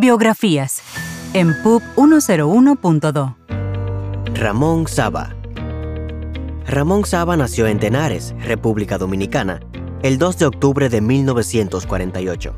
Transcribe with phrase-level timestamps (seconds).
[0.00, 0.80] Biografías
[1.34, 3.36] en PUB 101.2.
[4.32, 5.36] Ramón Saba.
[6.66, 9.60] Ramón Saba nació en Tenares, República Dominicana,
[10.02, 12.54] el 2 de octubre de 1948.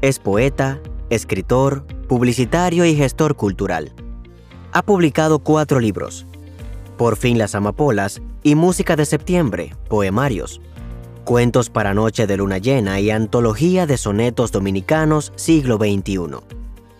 [0.00, 3.94] Es poeta, escritor, publicitario y gestor cultural.
[4.72, 6.26] Ha publicado cuatro libros.
[6.98, 10.60] Por fin las amapolas y Música de septiembre, poemarios.
[11.24, 16.38] Cuentos para Noche de Luna Llena y Antología de Sonetos Dominicanos siglo XXI.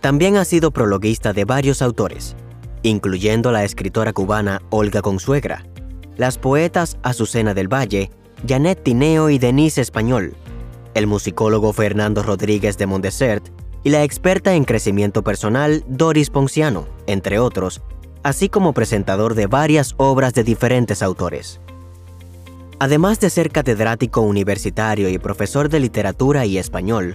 [0.01, 2.37] También ha sido prologuista de varios autores,
[2.85, 5.67] incluyendo la escritora cubana Olga Consuegra,
[6.17, 8.11] las poetas Azucena del Valle,
[8.47, 10.37] Janet Tineo y Denise Español,
[10.95, 13.49] el musicólogo Fernando Rodríguez de Mondesert
[13.83, 17.83] y la experta en crecimiento personal Doris Ponciano, entre otros,
[18.23, 21.61] así como presentador de varias obras de diferentes autores.
[22.83, 27.15] Además de ser catedrático universitario y profesor de literatura y español,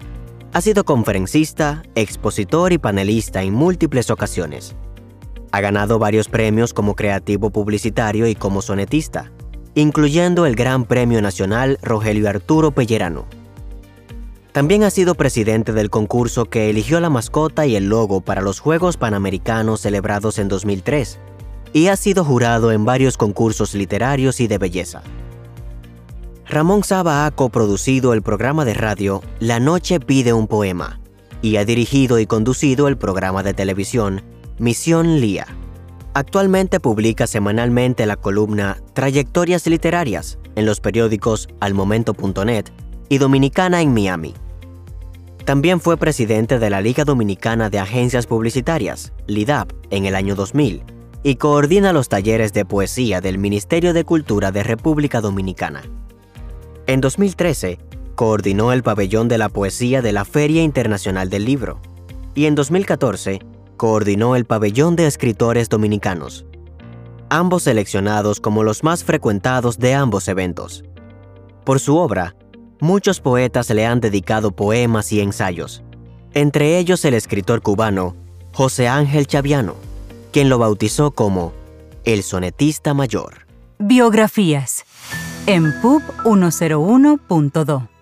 [0.53, 4.77] ha sido conferencista, expositor y panelista en múltiples ocasiones.
[5.51, 9.33] Ha ganado varios premios como creativo publicitario y como sonetista,
[9.75, 13.25] incluyendo el Gran Premio Nacional Rogelio Arturo Pellerano.
[14.53, 18.61] También ha sido presidente del concurso que eligió la mascota y el logo para los
[18.61, 21.19] Juegos Panamericanos celebrados en 2003,
[21.73, 25.03] y ha sido jurado en varios concursos literarios y de belleza.
[26.49, 31.01] Ramón Saba ha coproducido el programa de radio La Noche pide un poema
[31.41, 34.23] y ha dirigido y conducido el programa de televisión
[34.57, 35.45] Misión Lía.
[36.13, 42.65] Actualmente publica semanalmente la columna Trayectorias Literarias en los periódicos almomento.net
[43.09, 44.33] y Dominicana en Miami.
[45.43, 50.83] También fue presidente de la Liga Dominicana de Agencias Publicitarias, LIDAP, en el año 2000
[51.23, 55.83] y coordina los talleres de poesía del Ministerio de Cultura de República Dominicana.
[56.87, 57.79] En 2013,
[58.15, 61.81] coordinó el pabellón de la poesía de la Feria Internacional del Libro
[62.33, 63.41] y en 2014
[63.75, 66.45] coordinó el pabellón de escritores dominicanos,
[67.29, 70.85] ambos seleccionados como los más frecuentados de ambos eventos.
[71.65, 72.37] Por su obra,
[72.79, 75.83] muchos poetas le han dedicado poemas y ensayos,
[76.33, 78.15] entre ellos el escritor cubano
[78.53, 79.75] José Ángel Chaviano,
[80.31, 81.51] quien lo bautizó como
[82.05, 83.45] el sonetista mayor.
[83.77, 84.85] Biografías
[85.47, 87.96] en PUB 101.2.